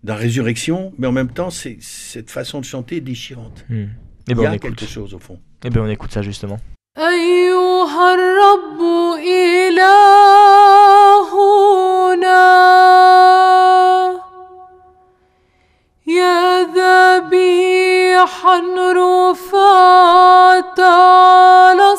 [0.02, 3.64] de la résurrection, mais en même temps, c'est, cette façon de chanter est déchirante.
[3.68, 3.84] Hmm.
[4.28, 4.76] Eh Il ben y on a écoute.
[4.76, 5.38] quelque chose au fond.
[5.64, 6.58] Eh ben on écoute ça justement.
[6.98, 8.80] أيها الرب
[12.22, 12.42] إلهنا
[16.06, 18.58] يا ذبيحا
[18.92, 21.92] رفعت على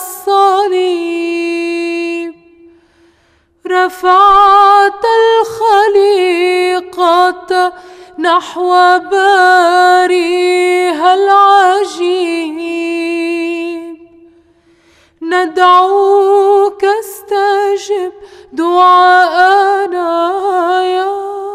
[1.14, 1.34] الصليب
[3.68, 5.04] رفعت
[6.44, 7.74] الخليقة
[8.19, 10.19] نحو باريها
[11.15, 12.59] العجيب.
[15.23, 18.13] ندعوك استجب
[18.53, 20.09] دعاءنا
[20.85, 21.48] يا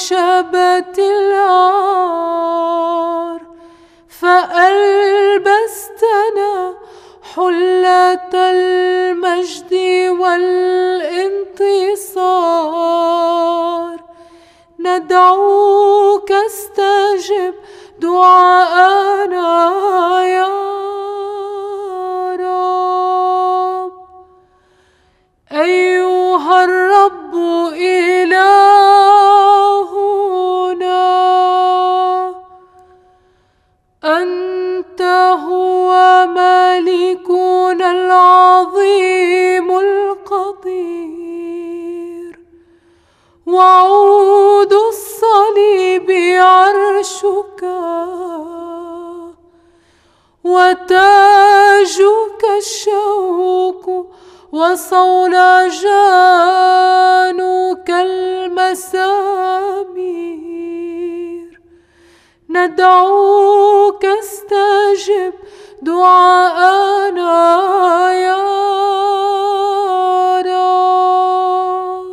[0.00, 2.20] خشبة العار
[4.20, 5.64] فألبستنا
[7.34, 9.72] حلة المجد
[10.20, 10.90] والانتصار.
[14.78, 17.54] ندعوك استجب
[17.98, 19.50] دعاءنا
[20.24, 20.48] يا
[22.40, 23.92] رب.
[25.52, 27.34] أيها الرب
[27.74, 28.79] إلهنا
[35.90, 40.80] هو ملكنا العظيم القدير.
[43.46, 47.62] وعود الصليب عرشك
[50.44, 54.06] وتاجك الشوك
[54.52, 55.10] وصولجانك
[57.90, 59.20] المسامير.
[62.50, 65.34] ندعوك استجب
[65.82, 67.40] دعاءنا
[68.12, 68.40] يا
[70.40, 72.10] رب.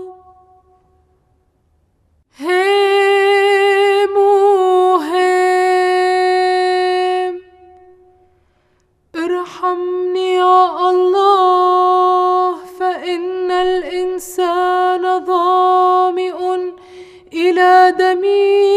[9.15, 16.39] ارحمني يا الله فإن الإنسان ظامئ
[17.34, 18.76] إلى دمي.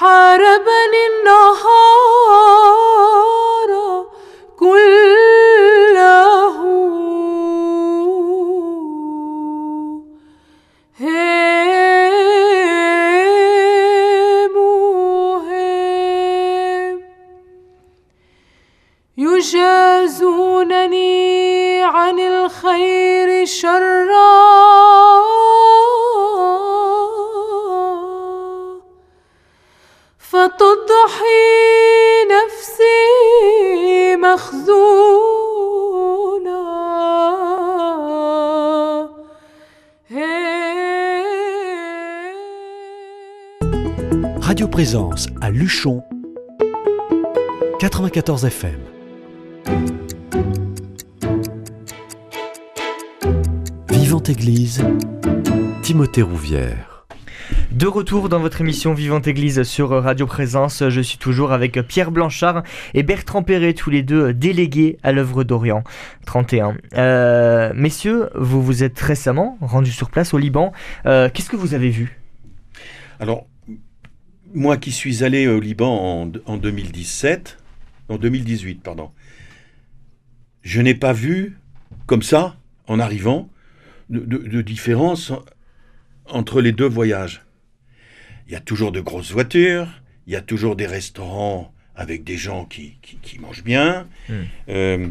[0.00, 2.50] حاربني النهار
[4.58, 6.30] كله.
[13.60, 14.56] هيم
[15.50, 16.96] هيم
[19.16, 20.62] يجازونني
[21.82, 23.99] عن الخير شرا
[30.29, 31.45] فتضحي
[32.31, 35.05] نفسي مخزونا
[44.41, 46.03] Radio Présence à Luchon
[47.79, 48.79] 94 FM.
[53.89, 54.83] Vivante Église,
[55.81, 56.88] Timothée Rouvière.
[57.72, 62.10] De retour dans votre émission Vivante Église sur Radio Présence, je suis toujours avec Pierre
[62.10, 65.84] Blanchard et Bertrand Perret, tous les deux délégués à l'œuvre d'Orient
[66.26, 66.76] 31.
[66.94, 70.72] Euh, messieurs, vous vous êtes récemment rendus sur place au Liban.
[71.06, 72.18] Euh, Qu'est-ce que vous avez vu?
[73.20, 73.46] Alors,
[74.52, 77.56] moi qui suis allé au Liban en, en 2017,
[78.08, 79.12] en 2018, pardon,
[80.62, 81.56] je n'ai pas vu,
[82.06, 82.56] comme ça,
[82.88, 83.48] en arrivant,
[84.08, 85.32] de différence
[86.26, 87.44] entre les deux voyages.
[88.50, 89.86] Il y a toujours de grosses voitures,
[90.26, 94.08] il y a toujours des restaurants avec des gens qui, qui- qui mangent bien.
[94.28, 94.32] Mm.
[94.70, 95.08] Euh,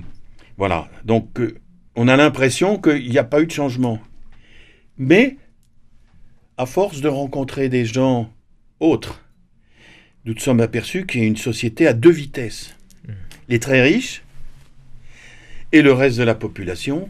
[0.57, 1.55] voilà, donc euh,
[1.95, 4.01] on a l'impression qu'il n'y a pas eu de changement.
[4.97, 5.37] Mais,
[6.57, 8.29] à force de rencontrer des gens
[8.81, 9.21] autres,
[10.25, 12.75] nous nous sommes aperçus qu'il y a une société à deux vitesses.
[13.47, 14.21] Les très riches
[15.71, 17.09] et le reste de la population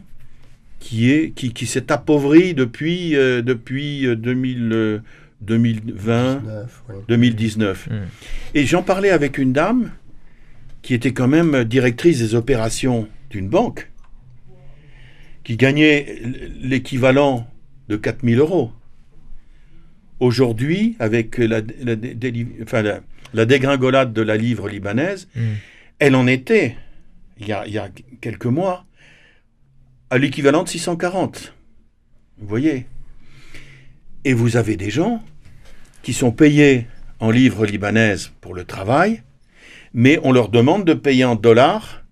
[0.78, 5.02] qui est qui, qui s'est appauvrie depuis euh, depuis euh, 2000, euh,
[5.42, 6.94] 2020 19, ouais.
[7.08, 7.88] 2019.
[7.88, 7.92] Mm.
[8.54, 9.90] Et j'en parlais avec une dame
[10.82, 13.90] qui était quand même directrice des opérations d'une banque,
[15.44, 16.20] qui gagnait
[16.60, 17.46] l'équivalent
[17.88, 18.72] de 4000 euros.
[20.20, 23.00] Aujourd'hui, avec la, la dé- déli- enfin, la-
[23.32, 25.40] la dégringolade de la livre libanaise, Mm.
[25.98, 26.76] elle en était,
[27.38, 27.88] il y a, il y a
[28.20, 28.84] quelques mois,
[30.10, 31.54] à l'équivalent de 640.
[32.38, 32.86] Vous voyez?
[34.24, 35.22] Et vous avez des gens
[36.02, 36.86] qui sont payés
[37.20, 39.22] en livres libanaises pour le travail,
[39.92, 42.04] mais on leur demande de payer en dollars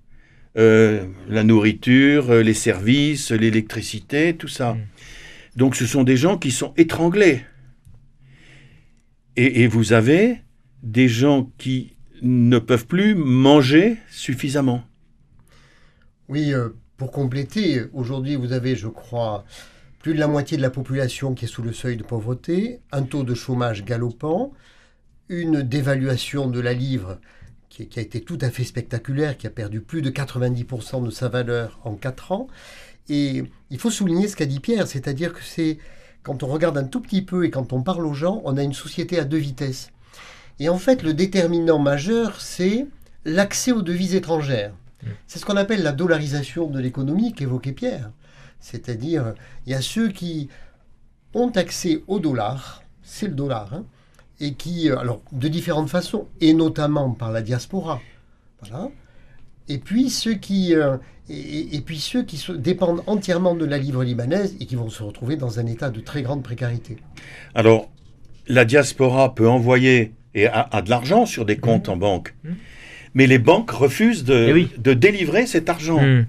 [0.57, 4.75] euh, la nourriture, euh, les services, l'électricité, tout ça.
[4.75, 4.79] Mm.
[5.57, 7.45] Donc ce sont des gens qui sont étranglés.
[9.37, 10.39] Et, et vous avez
[10.83, 14.83] des gens qui ne peuvent plus manger suffisamment.
[16.29, 19.45] Oui, euh, pour compléter, aujourd'hui, vous avez, je crois,
[20.01, 23.03] plus de la moitié de la population qui est sous le seuil de pauvreté, un
[23.03, 24.53] taux de chômage galopant,
[25.29, 27.19] une dévaluation de la livre
[27.69, 31.11] qui, qui a été tout à fait spectaculaire, qui a perdu plus de 90% de
[31.11, 32.49] sa valeur en 4 ans.
[33.09, 35.79] Et il faut souligner ce qu'a dit Pierre, c'est-à-dire que c'est
[36.23, 38.63] quand on regarde un tout petit peu et quand on parle aux gens, on a
[38.63, 39.91] une société à deux vitesses.
[40.59, 42.87] Et en fait, le déterminant majeur, c'est
[43.25, 44.75] l'accès aux devises étrangères.
[45.27, 48.11] C'est ce qu'on appelle la dollarisation de l'économie qu'évoquait Pierre.
[48.61, 49.35] C'est-à-dire,
[49.67, 50.49] il y a ceux qui
[51.35, 53.85] ont accès au dollar, c'est le dollar, hein,
[54.41, 58.01] et qui, euh, alors, de différentes façons, et notamment par la diaspora,
[58.61, 58.89] voilà,
[59.71, 60.97] Et puis ceux qui, euh,
[61.29, 64.89] et, et puis ceux qui se- dépendent entièrement de la livre libanaise et qui vont
[64.89, 66.97] se retrouver dans un état de très grande précarité.
[67.55, 67.91] Alors,
[68.47, 72.57] la diaspora peut envoyer et a, a de l'argent sur des comptes en banque, Mhm.
[73.15, 74.69] mais les banques refusent de, Eh oui.
[74.79, 76.01] de délivrer cet argent.
[76.03, 76.25] Hmm.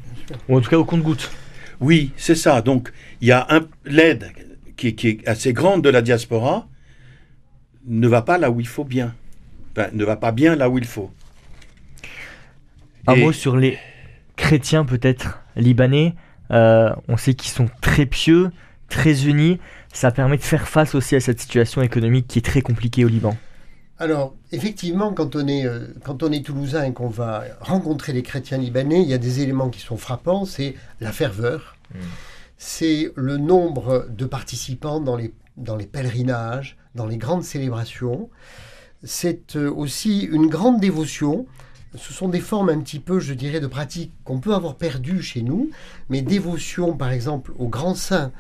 [0.49, 1.31] Ou en tout cas au compte-goutte.
[1.79, 2.61] Oui, c'est ça.
[2.61, 4.31] Donc, il y a un l'aide
[4.77, 6.67] qui, qui est assez grande de la diaspora
[7.85, 9.15] ne va pas là où il faut bien.
[9.71, 11.11] Enfin, ne va pas bien là où il faut.
[13.07, 13.77] Un Et- mot sur les
[14.35, 16.13] chrétiens peut-être libanais.
[16.51, 18.51] Euh, on sait qu'ils sont très pieux,
[18.89, 19.59] très unis.
[19.93, 23.07] Ça permet de faire face aussi à cette situation économique qui est très compliquée au
[23.07, 23.37] Liban.
[24.01, 28.23] Alors, effectivement, quand on est, euh, quand on est toulousain et qu'on va rencontrer les
[28.23, 30.45] chrétiens libanais, il y a des éléments qui sont frappants.
[30.45, 31.75] C'est la ferveur,
[32.57, 38.29] c'est le nombre de participants dans les, dans les pèlerinages, dans les grandes célébrations.
[39.03, 41.45] C'est euh, aussi une grande dévotion.
[41.95, 45.23] Ce sont des formes un petit peu, je dirais, de pratiques qu'on peut avoir perdues
[45.23, 45.71] chez nous,
[46.09, 48.31] mais dévotion, par exemple, aux grands saints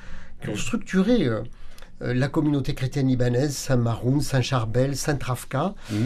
[0.41, 1.43] qui ont structuré euh, euh,
[2.01, 5.73] la communauté chrétienne libanaise, Saint Maroun, Saint Charbel, Saint Trafka.
[5.91, 5.97] Mhm.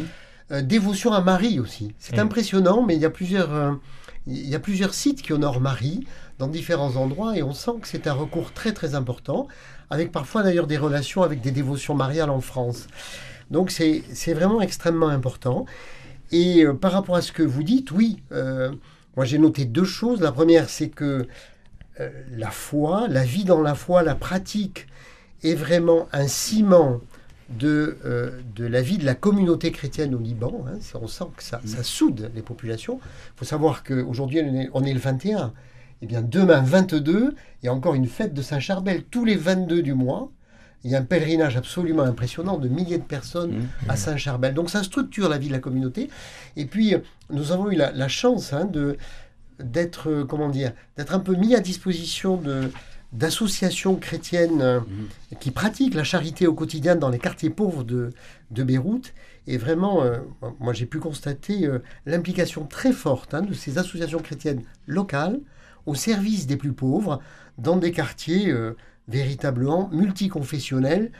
[0.52, 1.94] Euh, dévotion à Marie aussi.
[2.00, 2.24] C'est Mhm.
[2.24, 3.72] impressionnant, mais il y a plusieurs, euh,
[4.28, 6.06] il y a plusieurs sites qui honorent Marie
[6.40, 9.48] dans différents endroits et on sent que c'est un recours très très important,
[9.90, 12.88] avec parfois d'ailleurs des relations avec des dévotions mariales en France.
[13.52, 15.66] Donc c'est c'est vraiment extrêmement important.
[16.32, 18.72] Et euh, par rapport à ce que vous dites, oui, euh,
[19.16, 20.20] moi j'ai noté deux choses.
[20.22, 21.28] La première, c'est que
[22.00, 24.88] euh, la foi, la vie dans la foi, la pratique
[25.44, 27.02] est vraiment un ciment
[27.50, 30.66] de, euh, de la vie de la communauté chrétienne au Liban.
[30.68, 30.78] hein.
[31.02, 33.00] On sent que ça, ça soude les populations.
[33.04, 35.54] Il faut savoir qu'aujourd'hui, on est, on est le 21.
[36.02, 39.04] Et bien demain, 22, il y a encore une fête de Saint-Charbel.
[39.04, 40.32] Tous les 22 du mois,
[40.84, 43.68] il y a un pèlerinage absolument impressionnant de milliers de personnes Mhm.
[43.90, 44.54] à Saint-Charbel.
[44.54, 46.10] Donc ça structure la vie de la communauté.
[46.58, 46.96] Et puis,
[47.30, 48.98] nous avons eu la, la chance hein, de
[49.60, 52.72] d'être euh, comment dire d'être un peu mis à disposition de
[53.14, 54.80] d'associations chrétiennes euh,
[55.40, 58.10] qui pratiquent la charité au quotidien dans les quartiers pauvres de,
[58.52, 59.14] de Beyrouth.
[59.48, 60.18] Et vraiment, euh,
[60.60, 65.40] moi j'ai pu constater euh, l'implication très forte hein, de ces associations chrétiennes locales
[65.86, 67.20] au service des plus pauvres
[67.58, 68.76] dans des quartiers euh,
[69.10, 71.12] véritablement multiconfessionnels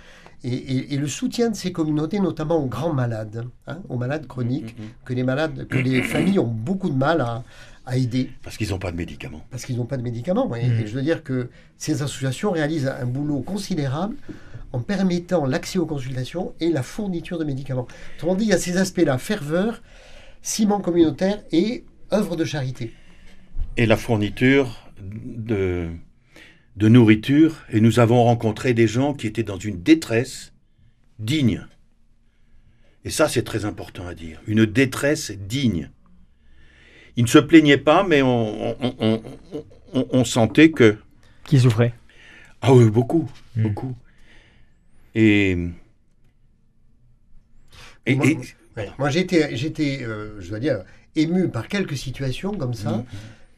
[0.46, 4.26] et, et- et le soutien de ces communautés, notamment aux grands malades, hein, aux malades
[4.28, 4.86] chroniques, Mhm.
[5.06, 7.44] que les malades, que les familles ont beaucoup de mal à,
[7.86, 9.46] à aider Parce qu'ils n'ont pas de médicaments.
[9.52, 10.54] parce qu'ils n'ont pas de médicaments.
[10.56, 10.80] Et, Mhm.
[10.82, 14.16] et je veux dire que ces associations réalisent un boulot considérable
[14.72, 17.88] en permettant l'accès aux consultations et la fourniture de médicaments.
[18.16, 19.82] Autrement dit, il y a ces aspects-là, ferveur,
[20.42, 22.94] ciment communautaire et œuvre de charité.
[23.78, 25.90] Et la fourniture de,
[26.78, 27.64] de nourriture.
[27.70, 30.54] Et nous avons rencontré des gens qui étaient dans une détresse
[31.20, 31.66] digne.
[33.06, 34.42] Et ça, c'est très important à dire.
[34.48, 35.90] Une détresse digne.
[37.16, 40.98] Ils ne se plaignaient pas, mais on, on- on- on- on- on sentait que
[41.46, 41.94] Qui souffrait
[42.62, 43.64] Ah oui, beaucoup, Mm.
[43.64, 43.96] beaucoup.
[45.16, 45.52] Et,
[48.06, 48.38] et, Moi- et-
[48.76, 48.90] Ouais.
[48.98, 50.84] Moi, j'étais, j'étais euh, je dois dire,
[51.16, 53.06] ému par quelques situations comme ça, Mm.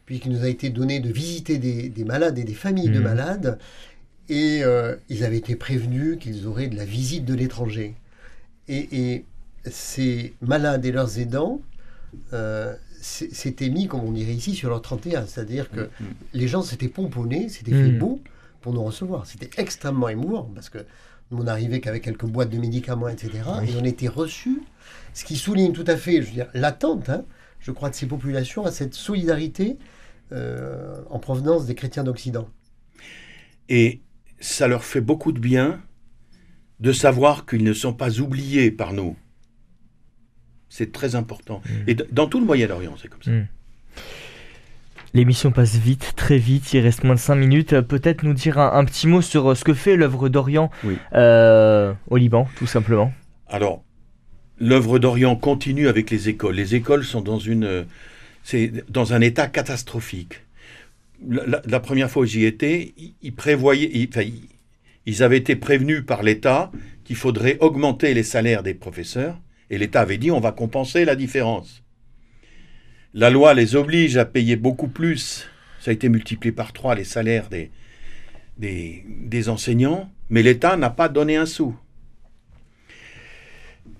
[0.05, 3.03] puisqu'il nous a été donné de visiter des, des malades et des familles de Mhm.
[3.03, 3.59] malades,
[4.27, 7.93] et euh, ils avaient été prévenus qu'ils auraient de la visite de l'étranger.
[8.67, 9.25] Et, et
[9.71, 11.61] ces malades et leurs aidants
[12.33, 16.05] euh, s'étaient mis, comme on dirait ici, sur leur 31, c'est-à-dire que Mm.
[16.33, 17.99] les gens s'étaient pomponnés, s'étaient fait Mhm.
[17.99, 18.21] beau
[18.61, 19.25] pour nous recevoir.
[19.27, 20.79] C'était extrêmement émouvant, parce que
[21.31, 23.29] nous, on n'arrivait qu'avec quelques boîtes de médicaments, etc.
[23.61, 23.69] Oui.
[23.69, 24.61] Et on était reçus,
[25.13, 27.23] ce qui souligne tout à fait, je veux dire, l'attente, hein,
[27.59, 29.77] je crois, de ces populations à cette solidarité
[30.31, 32.49] euh, en provenance des chrétiens d'Occident.
[33.69, 34.01] et
[34.39, 35.81] ça leur fait beaucoup de bien
[36.79, 39.15] de savoir qu'ils ne sont pas oubliés par nous.
[40.77, 41.61] C'est très important.
[41.65, 41.89] Mm.
[41.89, 43.31] Et dans tout le Moyen-Orient, c'est comme ça.
[43.31, 43.47] Mm.
[45.13, 47.71] L'émission passe vite, très vite, il reste moins de 5 minutes.
[47.73, 50.69] Euh, Peut-être nous dire un, un petit mot sur euh, ce que fait l'œuvre d'Orient
[50.83, 50.97] Oui.
[51.13, 53.13] euh, au Liban, tout simplement.
[53.47, 53.83] Alors,
[54.59, 56.55] l'œuvre d'Orient continue avec les écoles.
[56.55, 57.85] Les écoles sont dans une,
[58.43, 60.41] c'est dans un état catastrophique.
[61.25, 64.27] La, la- la première fois où j'y étais, ils, prévoyaient, ils, enfin,
[65.05, 66.71] ils avaient été prévenus par l'État
[67.05, 69.39] qu'il faudrait augmenter les salaires des professeurs,
[69.69, 71.83] et l'État avait dit on va compenser la différence.
[73.13, 75.47] La loi les oblige à payer beaucoup plus.
[75.79, 77.71] Ça a été multiplié par trois les salaires des,
[78.57, 81.75] des, des enseignants, mais l'État n'a pas donné un sou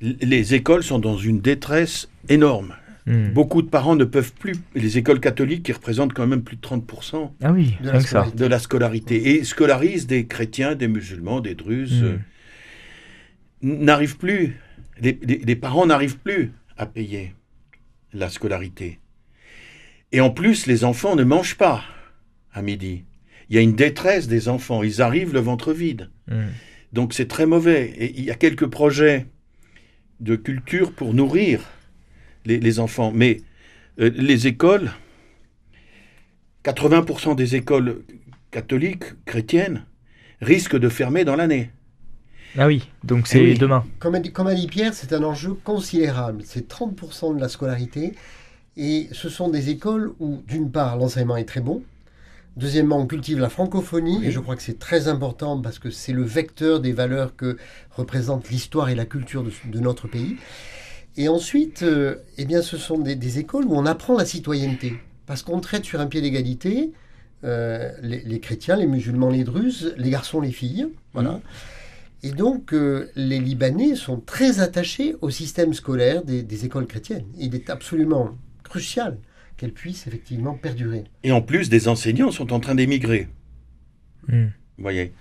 [0.01, 2.76] les écoles sont dans une détresse énorme.
[3.05, 3.30] Mm.
[3.30, 6.61] Beaucoup de parents ne peuvent plus, les écoles catholiques qui représentent quand même plus de
[6.61, 8.07] 30% Ah oui, De la ça.
[8.07, 8.38] scolarité.
[8.38, 12.05] de la scolarité, et scolarisent des chrétiens, des musulmans, des druzes, Mm.
[12.05, 12.18] euh,
[13.61, 14.57] n'arrivent plus,
[15.01, 17.33] les, les- les parents n'arrivent plus à payer
[18.13, 18.99] la scolarité.
[20.11, 21.83] Et en plus, les enfants ne mangent pas
[22.53, 23.03] à midi.
[23.49, 24.83] Il y a une détresse des enfants.
[24.83, 26.09] Ils arrivent le ventre vide.
[26.29, 26.45] Mm.
[26.93, 27.91] Donc c'est très mauvais.
[27.97, 29.25] Et il y a quelques projets
[30.21, 31.59] de culture pour nourrir
[32.45, 33.11] les, les enfants.
[33.13, 33.41] Mais
[33.99, 34.91] euh, les écoles,
[36.63, 38.01] 80% des écoles
[38.51, 39.85] catholiques, chrétiennes,
[40.41, 41.71] risquent de fermer dans l'année.
[42.58, 43.58] Ah oui, donc c'est oui.
[43.58, 43.84] demain.
[43.99, 46.41] Comme a dit, comme a dit Pierre, c'est un enjeu considérable.
[46.45, 48.14] C'est 30% de la scolarité.
[48.78, 51.82] Et ce sont des écoles où, d'une part, l'enseignement est très bon.
[52.58, 54.18] Deuxièmement, on cultive la francophonie.
[54.20, 54.28] Oui.
[54.28, 57.58] Et je crois que c'est très important parce que c'est le vecteur des valeurs que
[57.91, 60.38] représente l'histoire et la culture de, de notre pays.
[61.18, 64.93] Et ensuite, euh, eh bien, ce sont des, des écoles où on apprend la citoyenneté.
[65.26, 66.91] Parce qu'on traite sur un pied d'égalité
[67.43, 70.88] euh, les, les chrétiens, les musulmans, les druzes, les garçons, les filles.
[71.14, 71.32] Voilà.
[71.32, 71.41] Mhm.
[72.26, 77.26] Et donc, euh, les Libanais sont très attachés au système scolaire des, des écoles chrétiennes.
[77.38, 78.32] Il est absolument
[78.63, 79.19] crucial
[79.57, 81.03] qu'elles puissent effectivement perdurer.
[81.23, 83.28] Et en plus, des enseignants sont en train d'émigrer.
[84.28, 84.45] Mm.
[84.45, 85.13] Vous voyez.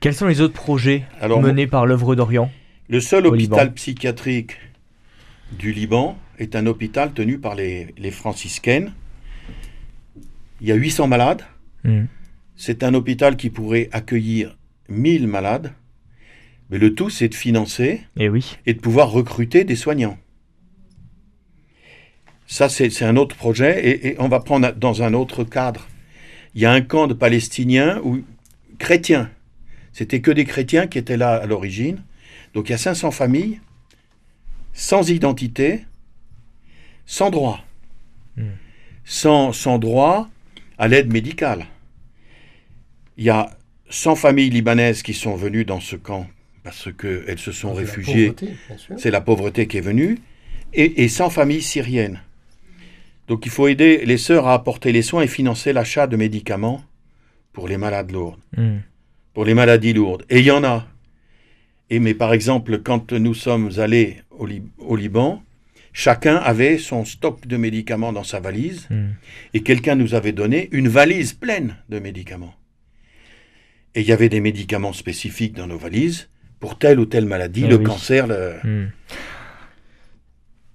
[0.00, 2.50] Quels sont les autres projets Alors, menés par l'œuvre d'Orient
[2.88, 3.74] Le seul Au hôpital Liban.
[3.74, 4.56] psychiatrique
[5.58, 8.94] du Liban est un hôpital tenu par les, les franciscaines.
[10.62, 11.42] Il y a 800 malades.
[11.84, 12.04] Mm.
[12.56, 14.56] C'est un hôpital qui pourrait accueillir
[14.88, 15.74] 1000 malades.
[16.70, 18.58] Mais le tout, c'est de financer Eh oui.
[18.66, 20.18] et de pouvoir recruter des soignants.
[22.46, 25.86] Ça, c'est un autre projet et, et on va prendre dans un autre cadre.
[26.54, 28.22] Il y a un camp de Palestiniens ou
[28.78, 29.30] chrétiens.
[29.92, 32.02] C'était que des chrétiens qui étaient là à l'origine.
[32.54, 33.60] Donc il y a 500 familles,
[34.72, 35.84] sans identité,
[37.04, 37.64] sans droit.
[38.36, 38.52] Hmm.
[39.04, 40.28] Sans, sans droit
[40.78, 41.66] à l'aide médicale.
[43.16, 43.56] Il y a
[43.90, 46.26] 100 familles libanaises qui sont venues dans ce camp
[46.64, 48.34] parce qu'elles se sont réfugiées
[48.98, 50.18] c'est la pauvreté qui est venue,
[50.74, 52.20] et, et sans famille syrienne.
[53.26, 56.82] Donc il faut aider les sœurs à apporter les soins et financer l'achat de médicaments
[57.52, 58.78] pour les malades lourdes, Mm.
[59.34, 60.24] pour les maladies lourdes.
[60.30, 60.86] Et il y en a.
[61.90, 65.42] Et mais par exemple, quand nous sommes allés au, Lib- au Liban,
[65.92, 69.08] chacun avait son stock de médicaments dans sa valise, Mm.
[69.54, 72.54] et quelqu'un nous avait donné une valise pleine de médicaments.
[73.94, 76.28] Et il y avait des médicaments spécifiques dans nos valises
[76.60, 77.84] pour telle ou telle maladie, Eh le oui.
[77.84, 78.54] cancer, le...
[78.64, 78.88] Hmm.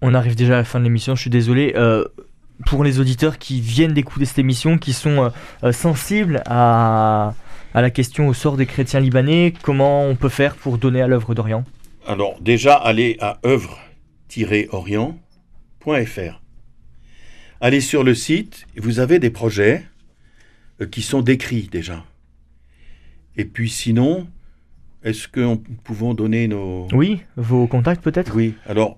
[0.01, 1.73] On arrive déjà à la fin de l'émission, je suis désolé.
[1.75, 2.05] Euh,
[2.65, 5.29] pour les auditeurs qui viennent d'écouter cette émission, qui sont euh,
[5.63, 7.33] euh, sensibles à,
[7.73, 11.07] à la question au sort des chrétiens libanais, comment on peut faire pour donner à
[11.07, 11.63] l'œuvre d'Orient?
[12.05, 16.41] Alors, déjà, allez à œuvre-orient.fr.
[17.61, 19.85] Allez sur le site, vous avez des projets
[20.91, 22.03] qui sont décrits déjà.
[23.37, 24.27] Et puis sinon,
[25.03, 26.87] est-ce que nous pouvons donner nos...
[26.93, 28.35] Oui, vos contacts peut-être?
[28.35, 28.97] Oui, alors,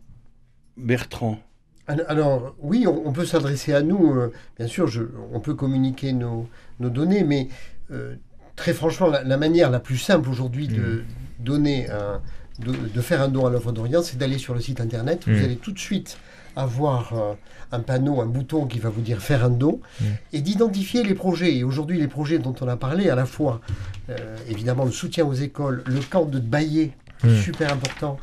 [0.77, 1.39] Bertrand.
[1.87, 4.13] Alors, alors, oui, on, on peut s'adresser à nous.
[4.15, 5.03] euh, bien sûr, je-
[5.33, 6.47] on peut communiquer nos,
[6.79, 7.47] nos données, mais
[7.91, 8.15] euh,
[8.55, 11.03] très franchement, la, la manière la plus simple aujourd'hui de
[11.39, 12.21] donner un,
[12.59, 15.23] de, de faire un don à l'œuvre d'Orient, c'est d'aller sur le site internet.
[15.27, 15.43] Vous Mm.
[15.43, 16.17] allez tout de suite
[16.55, 17.33] avoir euh,
[17.71, 20.03] un panneau, un bouton qui va vous dire faire un don Mm.
[20.33, 21.55] et d'identifier les projets.
[21.55, 23.61] Et aujourd'hui, les projets dont on a parlé, à la fois
[24.09, 24.15] euh,
[24.49, 26.91] évidemment le soutien aux écoles, le camp de Baillé,
[27.23, 27.35] Mm.
[27.37, 28.17] super important,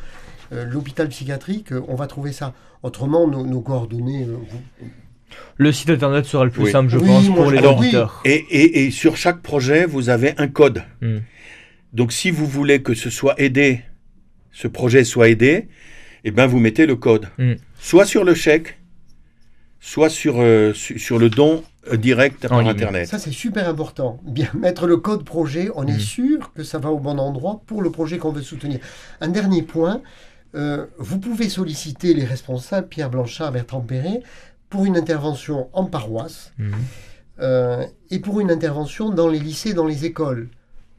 [0.53, 2.53] euh, l'hôpital psychiatrique, euh, on va trouver ça.
[2.83, 4.87] Autrement, nos, nos coordonnées, euh, vous-
[5.57, 6.71] Le site internet sera le plus Oui.
[6.71, 8.21] simple, je Oui, pense, pour les auditeurs.
[8.25, 10.83] Et, et- et sur chaque projet, vous avez un code.
[11.01, 11.19] Hmm.
[11.95, 13.81] Donc, si vous voulez que ce soit aidé,
[14.51, 15.69] ce projet soit aidé,
[16.25, 17.29] eh ben, vous mettez le code.
[17.39, 17.53] Mm.
[17.79, 18.79] Soit sur le chèque,
[19.81, 22.59] soit sur, euh, su- sur le don euh, direct En par.
[22.69, 23.09] Internet.
[23.09, 24.21] ça c'est super important.
[24.25, 25.89] Bien mettre le code projet, on Mm.
[25.89, 28.79] est sûr que ça va au bon endroit pour le projet qu'on veut soutenir.
[29.21, 30.01] Un dernier point,
[30.55, 34.23] euh, vous pouvez solliciter les responsables, Pierre Blanchard, Bertrand Perret,
[34.71, 36.53] pour une intervention en paroisse
[37.41, 40.49] euh, et pour une intervention dans les lycées, dans les écoles.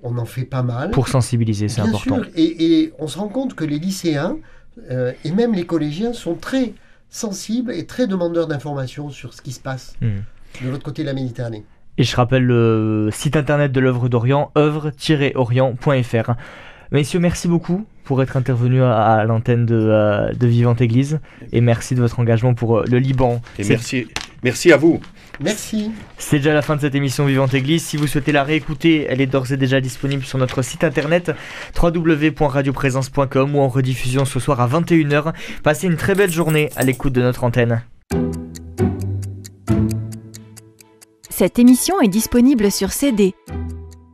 [0.02, 0.92] On en fait pas mal.
[0.92, 2.16] Pour sensibiliser, c'est Bien important.
[2.24, 4.36] sûr, et, et on se rend compte que les lycéens
[4.90, 6.74] euh, et même les collégiens sont très
[7.10, 10.22] sensibles et très demandeurs d'informations sur ce qui se passe Hmm.
[10.64, 11.64] de l'autre côté de la Méditerranée.
[11.98, 16.32] Et je rappelle le site internet de l'œuvre d'Orient, œuvre-orient.fr.
[16.92, 21.20] Messieurs, merci beaucoup pour être intervenus à, à l'antenne de, euh, de Vivante Église
[21.52, 23.42] et merci de votre engagement pour euh, le Liban.
[23.58, 24.08] Et merci,
[24.44, 25.00] merci à vous.
[25.40, 25.92] Merci.
[26.18, 27.84] C'est déjà la fin de cette émission Vivante Église.
[27.84, 31.32] Si vous souhaitez la réécouter, elle est d'ores et déjà disponible sur notre site internet
[31.82, 35.34] www.radioprésence.com ou en rediffusion ce soir à 21h.
[35.64, 37.82] Passez une très belle journée à l'écoute de notre antenne.
[41.30, 43.34] Cette émission est disponible sur CD.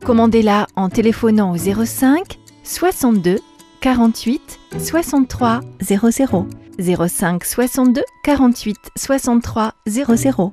[0.04, 3.36] Commandez-la en téléphonant au 05 62
[3.80, 6.48] 48 63 00.
[6.78, 10.52] 05 62 48 63 00.